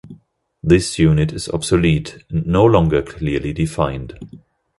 [0.63, 4.17] This unit is obsolete and no longer clearly defined.